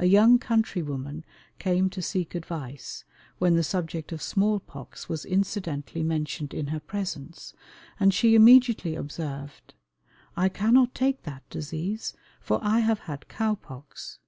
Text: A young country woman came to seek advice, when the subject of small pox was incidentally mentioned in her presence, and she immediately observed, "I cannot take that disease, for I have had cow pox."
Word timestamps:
A 0.00 0.06
young 0.06 0.40
country 0.40 0.82
woman 0.82 1.24
came 1.60 1.88
to 1.90 2.02
seek 2.02 2.34
advice, 2.34 3.04
when 3.38 3.54
the 3.54 3.62
subject 3.62 4.10
of 4.10 4.20
small 4.20 4.58
pox 4.58 5.08
was 5.08 5.24
incidentally 5.24 6.02
mentioned 6.02 6.52
in 6.52 6.66
her 6.74 6.80
presence, 6.80 7.52
and 8.00 8.12
she 8.12 8.34
immediately 8.34 8.96
observed, 8.96 9.74
"I 10.36 10.48
cannot 10.48 10.96
take 10.96 11.22
that 11.22 11.48
disease, 11.48 12.12
for 12.40 12.58
I 12.60 12.80
have 12.80 12.98
had 13.06 13.28
cow 13.28 13.54
pox." 13.54 14.18